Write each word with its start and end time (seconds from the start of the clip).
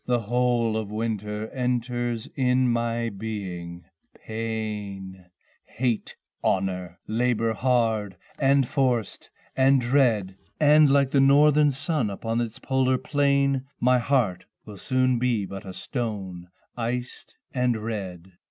The 0.07 0.21
whole 0.21 0.77
of 0.77 0.89
winter 0.89 1.47
enters 1.51 2.27
in 2.35 2.67
my 2.71 3.09
Being 3.11 3.85
pain, 4.15 5.25
Hate, 5.63 6.15
honor, 6.43 6.97
labour 7.05 7.53
hard 7.53 8.17
and 8.39 8.67
forced 8.67 9.29
and 9.55 9.79
dread, 9.79 10.35
And 10.59 10.89
like 10.89 11.11
the 11.11 11.21
northern 11.21 11.69
sun 11.69 12.09
upon 12.09 12.41
its 12.41 12.57
polar 12.57 12.97
plane 12.97 13.65
My 13.79 13.99
heart 13.99 14.45
will 14.65 14.77
soon 14.79 15.19
be 15.19 15.45
but 15.45 15.65
a 15.65 15.73
stone, 15.73 16.47
iced 16.75 17.35
and 17.53 17.77
red. 17.77 18.31